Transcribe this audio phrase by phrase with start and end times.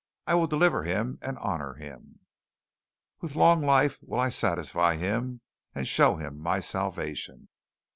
[0.25, 2.21] I will deliver him and honor him.
[3.19, 5.41] "With long life will I satisfy him,
[5.75, 7.49] and show him my salvation."